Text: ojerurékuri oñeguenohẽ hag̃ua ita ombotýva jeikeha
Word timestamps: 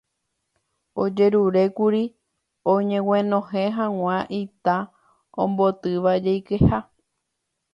ojerurékuri 1.03 2.01
oñeguenohẽ 2.73 3.67
hag̃ua 3.77 4.17
ita 4.41 4.75
ombotýva 5.45 6.11
jeikeha 6.29 6.79